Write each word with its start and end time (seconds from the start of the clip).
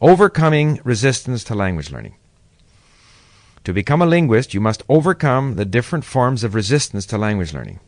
Overcoming 0.00 0.80
resistance 0.82 1.44
to 1.44 1.54
language 1.54 1.92
learning. 1.92 2.16
To 3.62 3.72
become 3.72 4.02
a 4.02 4.06
linguist, 4.06 4.52
you 4.52 4.60
must 4.60 4.82
overcome 4.88 5.54
the 5.54 5.64
different 5.64 6.04
forms 6.04 6.42
of 6.42 6.54
resistance 6.54 7.06
to 7.06 7.16
language 7.16 7.54
learning. 7.54 7.78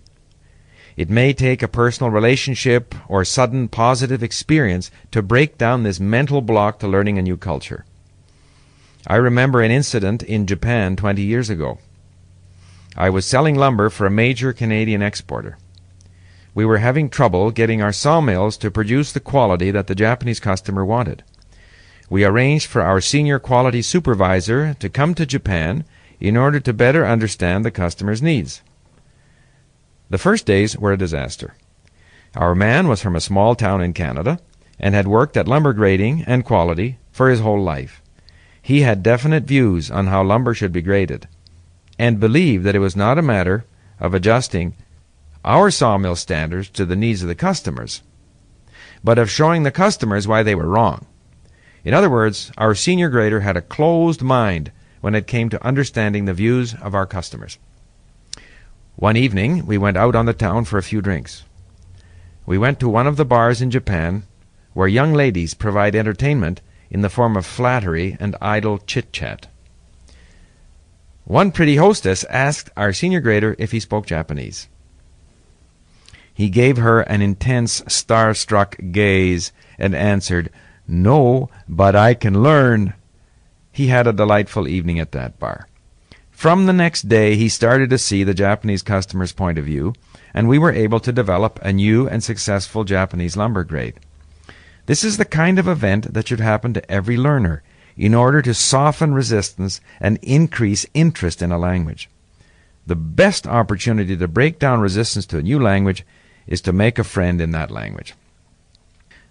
It 0.97 1.11
may 1.11 1.33
take 1.33 1.63
a 1.63 1.69
personal 1.69 2.11
relationship 2.11 2.95
or 3.09 3.25
sudden 3.25 3.69
positive 3.69 4.23
experience 4.23 4.91
to 5.11 5.21
break 5.21 5.59
down 5.59 5.83
this 5.83 6.01
mental 6.01 6.41
block 6.41 6.79
to 6.79 6.89
learning 6.89 7.19
a 7.19 7.23
new 7.23 7.37
culture. 7.37 7.85
I 9.07 9.17
remember 9.17 9.61
an 9.61 9.73
incident 9.73 10.23
in 10.23 10.47
Japan 10.47 10.97
20 10.97 11.23
years 11.23 11.51
ago. 11.51 11.79
I 12.97 13.11
was 13.11 13.27
selling 13.27 13.57
lumber 13.57 13.91
for 13.91 14.07
a 14.07 14.11
major 14.11 14.53
Canadian 14.53 15.03
exporter. 15.03 15.59
We 16.55 16.65
were 16.65 16.79
having 16.79 17.11
trouble 17.11 17.51
getting 17.51 17.83
our 17.83 17.93
sawmills 17.93 18.57
to 18.59 18.71
produce 18.71 19.13
the 19.13 19.21
quality 19.21 19.71
that 19.73 19.89
the 19.89 19.95
Japanese 19.95 20.41
customer 20.41 20.85
wanted. 20.85 21.25
We 22.09 22.25
arranged 22.25 22.67
for 22.67 22.83
our 22.83 23.01
senior 23.01 23.39
quality 23.39 23.83
supervisor 23.83 24.75
to 24.75 24.89
come 24.89 25.15
to 25.15 25.27
Japan 25.27 25.85
in 26.21 26.37
order 26.37 26.61
to 26.61 26.73
better 26.73 27.05
understand 27.05 27.65
the 27.65 27.71
customer's 27.71 28.23
needs. 28.23 28.63
The 30.09 30.19
first 30.19 30.47
days 30.47 30.79
were 30.79 30.93
a 30.93 30.99
disaster. 30.99 31.55
Our 32.37 32.55
man 32.55 32.87
was 32.87 33.03
from 33.03 33.17
a 33.17 33.21
small 33.21 33.55
town 33.55 33.81
in 33.81 33.93
Canada 33.93 34.39
and 34.79 34.95
had 34.95 35.09
worked 35.09 35.37
at 35.37 35.49
lumber 35.49 35.73
grading 35.73 36.23
and 36.27 36.45
quality 36.45 36.99
for 37.11 37.29
his 37.29 37.41
whole 37.41 37.61
life. 37.61 38.03
He 38.63 38.83
had 38.83 39.03
definite 39.03 39.45
views 39.45 39.91
on 39.91 40.07
how 40.07 40.23
lumber 40.23 40.55
should 40.55 40.73
be 40.73 40.83
graded 40.83 41.27
and 41.99 42.21
believed 42.21 42.65
that 42.65 42.77
it 42.77 42.81
was 42.81 42.95
not 42.95 43.19
a 43.19 43.23
matter 43.23 43.65
of 43.99 44.15
adjusting 44.15 44.75
our 45.45 45.71
sawmill 45.71 46.17
standards 46.17 46.69
to 46.71 46.85
the 46.85 46.97
needs 46.97 47.23
of 47.23 47.29
the 47.29 47.35
customers, 47.35 48.03
but 49.03 49.19
of 49.19 49.31
showing 49.31 49.63
the 49.63 49.71
customers 49.71 50.29
why 50.29 50.43
they 50.43 50.55
were 50.55 50.67
wrong. 50.67 51.07
In 51.87 51.95
other 51.95 52.11
words, 52.11 52.51
our 52.59 52.75
senior 52.75 53.09
grader 53.09 53.43
had 53.43 53.57
a 53.57 53.63
closed 53.63 54.21
mind 54.21 54.73
when 55.03 55.15
it 55.15 55.29
came 55.29 55.49
to 55.51 55.65
understanding 55.65 56.25
the 56.25 56.35
views 56.35 56.75
of 56.75 56.97
our 56.97 57.07
customers. 57.07 57.59
One 58.97 59.17
evening, 59.17 59.67
we 59.67 59.79
went 59.79 59.97
out 59.97 60.17
on 60.17 60.27
the 60.27 60.33
town 60.33 60.65
for 60.65 60.79
a 60.79 60.83
few 60.83 61.01
drinks. 61.01 61.45
We 62.45 62.59
went 62.59 62.81
to 62.81 62.89
one 62.89 63.07
of 63.07 63.17
the 63.17 63.25
bars 63.25 63.63
in 63.63 63.71
Japan 63.71 64.25
where 64.75 64.89
young 64.89 65.15
ladies 65.15 65.55
provide 65.55 65.95
entertainment 65.95 66.61
in 66.91 67.03
the 67.03 67.09
form 67.09 67.37
of 67.37 67.47
flattery 67.47 68.17
and 68.19 68.35
idle 68.43 68.79
chit 68.79 69.13
chat. 69.13 69.47
One 71.23 71.53
pretty 71.53 71.77
hostess 71.77 72.25
asked 72.25 72.69
our 72.77 72.93
senior 72.93 73.21
grader 73.21 73.55
if 73.61 73.71
he 73.71 73.79
spoke 73.79 74.07
Japanese. 74.07 74.67
He 76.35 76.49
gave 76.49 76.79
her 76.79 77.03
an 77.03 77.23
intense, 77.23 77.83
starstruck 77.83 78.91
gaze 78.91 79.53
and 79.79 79.95
answered, 79.95 80.51
no, 80.89 81.51
but 81.69 81.97
I 81.97 82.15
can 82.15 82.43
learn. 82.43 82.95
He 83.73 83.89
had 83.89 84.07
a 84.07 84.13
delightful 84.13 84.69
evening 84.69 84.99
at 85.01 85.13
that 85.13 85.39
bar. 85.39 85.69
From 86.31 86.67
the 86.67 86.73
next 86.73 87.09
day, 87.09 87.35
he 87.35 87.49
started 87.49 87.91
to 87.91 87.99
see 87.99 88.23
the 88.23 88.35
Japanese 88.35 88.83
customer's 88.83 89.33
point 89.33 89.59
of 89.59 89.65
view, 89.65 89.95
and 90.35 90.49
we 90.49 90.59
were 90.59 90.73
able 90.73 91.01
to 91.01 91.13
develop 91.13 91.59
a 91.63 91.73
new 91.73 92.07
and 92.07 92.23
successful 92.23 92.85
Japanese 92.85 93.37
lumber 93.37 93.65
grade. 93.65 93.95
This 94.85 95.03
is 95.03 95.17
the 95.17 95.25
kind 95.25 95.59
of 95.59 95.67
event 95.67 96.13
that 96.13 96.29
should 96.29 96.41
happen 96.41 96.75
to 96.75 96.91
every 96.91 97.17
learner 97.17 97.63
in 97.97 98.15
order 98.15 98.43
to 98.43 98.55
soften 98.55 99.15
resistance 99.15 99.81
and 99.99 100.19
increase 100.23 100.87
interest 100.93 101.41
in 101.41 101.51
a 101.51 101.59
language. 101.59 102.09
The 102.87 102.97
best 102.97 103.47
opportunity 103.47 104.17
to 104.17 104.29
break 104.29 104.59
down 104.59 104.81
resistance 104.81 105.27
to 105.27 105.39
a 105.39 105.43
new 105.43 105.59
language 105.59 106.05
is 106.47 106.61
to 106.63 106.73
make 106.73 106.99
a 106.99 107.05
friend 107.05 107.41
in 107.41 107.51
that 107.53 107.71
language. 107.71 108.15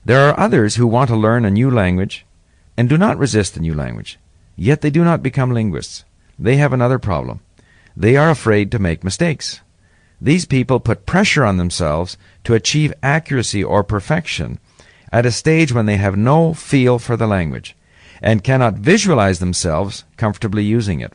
There 0.05 0.29
are 0.29 0.39
others 0.39 0.75
who 0.75 0.85
want 0.85 1.09
to 1.09 1.15
learn 1.15 1.45
a 1.45 1.49
new 1.49 1.71
language 1.71 2.27
and 2.77 2.87
do 2.87 2.95
not 2.95 3.17
resist 3.17 3.55
the 3.55 3.59
new 3.59 3.73
language, 3.73 4.19
yet 4.55 4.81
they 4.81 4.91
do 4.91 5.03
not 5.03 5.23
become 5.23 5.51
linguists. 5.51 6.05
They 6.37 6.57
have 6.57 6.73
another 6.73 6.99
problem. 6.99 7.39
They 7.97 8.15
are 8.15 8.29
afraid 8.29 8.71
to 8.71 8.79
make 8.79 9.03
mistakes. 9.03 9.61
These 10.21 10.45
people 10.45 10.79
put 10.79 11.07
pressure 11.07 11.43
on 11.43 11.57
themselves 11.57 12.17
to 12.43 12.53
achieve 12.53 12.93
accuracy 13.01 13.63
or 13.63 13.83
perfection 13.83 14.59
at 15.11 15.25
a 15.25 15.31
stage 15.31 15.73
when 15.73 15.87
they 15.87 15.97
have 15.97 16.15
no 16.15 16.53
feel 16.53 16.99
for 16.99 17.17
the 17.17 17.27
language 17.27 17.75
and 18.21 18.43
cannot 18.43 18.75
visualize 18.75 19.39
themselves 19.39 20.03
comfortably 20.17 20.63
using 20.63 20.99
it. 20.99 21.13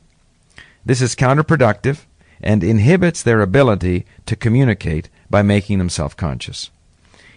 This 0.85 1.01
is 1.01 1.15
counterproductive 1.15 2.07
and 2.43 2.65
inhibits 2.65 3.23
their 3.23 3.41
ability 3.41 4.05
to 4.27 4.35
communicate 4.35 5.09
by 5.29 5.43
making 5.43 5.79
them 5.79 5.91
self 5.91 6.17
conscious. 6.17 6.71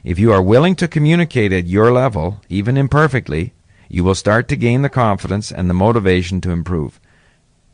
If 0.04 0.20
you 0.20 0.34
are 0.34 0.42
willing 0.42 0.76
to 0.76 0.88
communicate 0.90 1.54
at 1.54 1.68
your 1.68 1.92
level, 1.94 2.42
even 2.50 2.76
imperfectly, 2.76 3.54
you 3.88 4.04
will 4.04 4.16
start 4.16 4.50
to 4.50 4.58
gain 4.58 4.82
the 4.82 4.90
confidence 4.90 5.50
and 5.50 5.70
the 5.70 5.74
motivation 5.74 6.42
to 6.42 6.52
improve. 6.52 7.00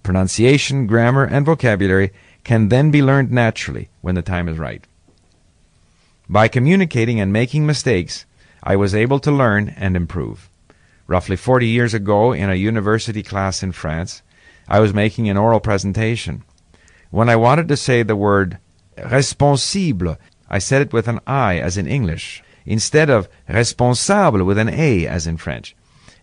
Pronunciation, 0.03 0.85
grammar, 0.85 1.23
and 1.23 1.43
vocabulary 1.43 2.11
can 2.43 2.69
then 2.69 2.91
be 2.91 3.01
learned 3.01 3.31
naturally 3.31 3.89
when 4.01 4.13
the 4.13 4.21
time 4.21 4.47
is 4.47 4.59
right. 4.59 4.85
By 6.29 6.47
communicating 6.47 7.19
and 7.19 7.33
making 7.33 7.65
mistakes, 7.65 8.25
I 8.61 8.75
was 8.75 8.93
able 8.93 9.19
to 9.21 9.31
learn 9.31 9.69
and 9.69 9.95
improve. 9.95 10.49
Roughly 11.07 11.35
40 11.35 11.65
years 11.65 11.95
ago, 11.95 12.31
in 12.31 12.51
a 12.51 12.55
university 12.55 13.23
class 13.23 13.63
in 13.63 13.71
France, 13.71 14.21
I 14.67 14.79
was 14.79 14.93
making 14.93 15.29
an 15.29 15.37
oral 15.37 15.59
presentation. 15.59 16.43
When 17.09 17.27
I 17.27 17.35
wanted 17.35 17.67
to 17.69 17.77
say 17.77 18.03
the 18.03 18.15
word 18.15 18.59
responsible 19.03 20.17
I 20.49 20.59
said 20.59 20.81
it 20.81 20.93
with 20.93 21.07
an 21.07 21.19
I 21.27 21.59
as 21.59 21.77
in 21.77 21.87
English, 21.87 22.43
instead 22.65 23.09
of 23.09 23.29
responsable 23.47 24.43
with 24.43 24.57
an 24.57 24.69
A 24.69 25.05
as 25.07 25.27
in 25.27 25.37
French. 25.37 25.75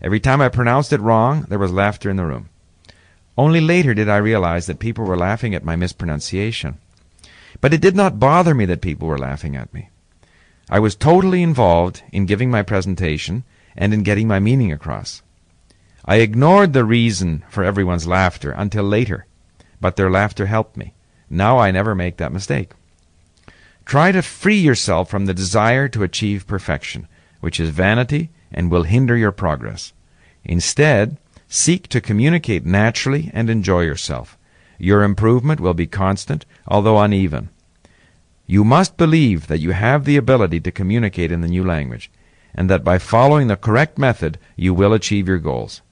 Every 0.03 0.21
time 0.21 0.41
I 0.41 0.49
pronounced 0.49 0.93
it 0.93 1.01
wrong, 1.01 1.47
there 1.49 1.59
was 1.59 1.73
laughter 1.73 2.11
in 2.11 2.17
the 2.17 2.27
room. 2.27 2.49
Only 3.39 3.61
later 3.61 3.95
did 3.95 4.09
I 4.09 4.17
realize 4.17 4.67
that 4.67 4.79
people 4.79 5.05
were 5.05 5.17
laughing 5.17 5.55
at 5.55 5.65
my 5.65 5.77
mispronunciation. 5.77 6.79
But 7.61 7.73
it 7.73 7.81
did 7.81 7.95
not 7.95 8.19
bother 8.19 8.55
me 8.55 8.65
that 8.67 8.81
people 8.81 9.09
were 9.09 9.19
laughing 9.19 9.57
at 9.57 9.73
me. 9.73 9.91
I 10.69 10.81
was 10.81 10.97
totally 10.97 11.43
involved 11.43 12.03
in 12.13 12.27
giving 12.27 12.51
my 12.51 12.63
presentation 12.63 13.45
and 13.77 13.95
in 13.95 14.03
getting 14.03 14.27
my 14.27 14.41
meaning 14.41 14.73
across. 14.73 15.23
I 16.05 16.17
ignored 16.17 16.73
the 16.73 16.85
reason 16.85 17.45
for 17.49 17.63
everyone's 17.63 18.07
laughter 18.07 18.53
until 18.53 18.85
later, 18.85 19.27
but 19.81 19.97
their 19.97 20.11
laughter 20.11 20.47
helped 20.47 20.77
me. 20.77 20.95
Now 21.29 21.59
I 21.59 21.71
never 21.71 21.95
make 21.95 22.17
that 22.17 22.33
mistake. 22.33 22.73
Try 23.87 24.11
to 24.11 24.21
free 24.21 24.59
yourself 24.59 25.09
from 25.09 25.27
the 25.27 25.33
desire 25.33 25.89
to 25.89 26.03
achieve 26.03 26.49
perfection, 26.49 27.07
which 27.41 27.61
is 27.61 27.71
vanity 27.71 28.31
and 28.51 28.69
will 28.69 28.83
hinder 28.83 29.17
your 29.17 29.31
progress. 29.31 29.93
Instead, 30.45 31.19
seek 31.49 31.87
to 31.89 32.01
communicate 32.01 32.67
naturally 32.67 33.31
and 33.33 33.49
enjoy 33.49 33.83
yourself. 33.83 34.37
Your 34.77 35.05
improvement 35.05 35.61
will 35.61 35.73
be 35.73 35.87
constant, 35.87 36.45
although 36.67 36.99
uneven. 36.99 37.51
You 38.47 38.65
must 38.65 38.97
believe 38.97 39.47
that 39.47 39.61
you 39.61 39.71
have 39.71 40.05
the 40.05 40.17
ability 40.17 40.61
to 40.61 40.73
communicate 40.73 41.31
in 41.31 41.41
the 41.41 41.49
new 41.49 41.65
language, 41.65 42.11
and 42.55 42.69
that 42.69 42.83
by 42.83 42.99
following 42.99 43.47
the 43.47 43.57
correct 43.57 43.99
method, 43.99 44.39
you 44.57 44.75
will 44.75 44.93
achieve 44.93 45.29
your 45.29 45.39
goals. 45.39 45.83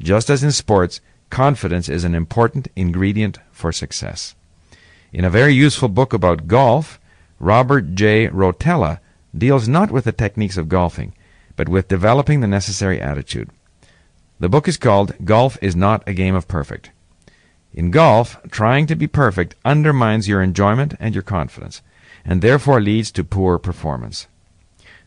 Just 0.00 0.28
as 0.28 0.44
in 0.44 0.52
sports, 0.52 1.00
confidence 1.30 1.88
is 1.88 2.04
an 2.04 2.14
important 2.14 2.68
ingredient 2.76 3.38
for 3.50 3.72
success. 3.72 4.34
In 5.14 5.24
a 5.24 5.30
very 5.30 5.54
useful 5.54 5.88
book 5.88 6.12
about 6.12 6.46
golf, 6.46 7.00
Robert 7.38 7.94
J. 7.94 8.28
Rotella 8.28 9.00
deals 9.36 9.68
not 9.68 9.90
with 9.90 10.04
the 10.04 10.12
techniques 10.12 10.56
of 10.56 10.68
golfing, 10.68 11.14
but 11.56 11.68
with 11.68 11.88
developing 11.88 12.40
the 12.40 12.46
necessary 12.46 13.00
attitude. 13.00 13.50
The 14.40 14.48
book 14.48 14.68
is 14.68 14.76
called 14.76 15.14
Golf 15.24 15.58
is 15.60 15.74
Not 15.74 16.02
a 16.06 16.14
Game 16.14 16.34
of 16.34 16.48
Perfect. 16.48 16.90
In 17.72 17.90
golf, 17.90 18.38
trying 18.50 18.86
to 18.86 18.96
be 18.96 19.06
perfect 19.06 19.54
undermines 19.64 20.26
your 20.26 20.42
enjoyment 20.42 20.94
and 20.98 21.14
your 21.14 21.22
confidence, 21.22 21.82
and 22.24 22.40
therefore 22.40 22.80
leads 22.80 23.10
to 23.12 23.24
poor 23.24 23.58
performance. 23.58 24.26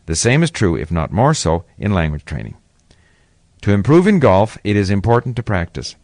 The 0.06 0.16
same 0.16 0.42
is 0.42 0.50
true, 0.50 0.76
if 0.76 0.90
not 0.90 1.12
more 1.12 1.34
so, 1.34 1.64
in 1.78 1.92
language 1.92 2.24
training. 2.24 2.56
To 3.62 3.72
improve 3.72 4.06
in 4.06 4.18
golf, 4.18 4.58
it 4.64 4.76
is 4.76 4.90
important 4.90 5.36
to 5.36 5.42
practice, 5.42 5.96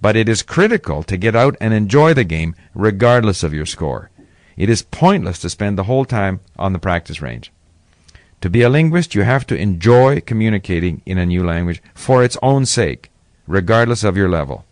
but 0.00 0.16
it 0.16 0.28
is 0.28 0.42
critical 0.42 1.02
to 1.04 1.16
get 1.16 1.34
out 1.34 1.56
and 1.60 1.72
enjoy 1.72 2.12
the 2.12 2.24
game 2.24 2.54
regardless 2.74 3.42
of 3.42 3.54
your 3.54 3.66
score. 3.66 4.10
It 4.56 4.70
is 4.70 4.82
pointless 4.82 5.38
to 5.40 5.50
spend 5.50 5.76
the 5.76 5.84
whole 5.84 6.04
time 6.04 6.40
on 6.58 6.72
the 6.72 6.78
practice 6.78 7.20
range. 7.20 7.52
To 8.40 8.50
be 8.50 8.62
a 8.62 8.68
linguist, 8.68 9.14
you 9.14 9.22
have 9.22 9.46
to 9.48 9.56
enjoy 9.56 10.20
communicating 10.20 11.02
in 11.04 11.18
a 11.18 11.26
new 11.26 11.44
language 11.44 11.82
for 11.94 12.24
its 12.24 12.38
own 12.42 12.66
sake, 12.66 13.10
regardless 13.46 14.04
of 14.04 14.16
your 14.16 14.28
level. 14.28 14.64